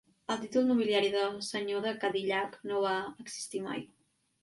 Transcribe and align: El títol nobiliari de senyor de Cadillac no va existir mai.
El 0.35 0.39
títol 0.45 0.65
nobiliari 0.69 1.11
de 1.17 1.27
senyor 1.49 1.85
de 1.89 1.93
Cadillac 2.07 2.61
no 2.73 2.83
va 2.89 2.99
existir 3.27 3.67
mai. 3.71 3.89